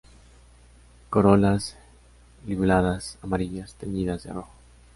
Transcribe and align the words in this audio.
Corolas 1.11 1.77
liguladas, 2.47 3.19
amarillas; 3.21 3.75
teñidas 3.75 4.23
de 4.23 4.33
rojo. 4.33 4.49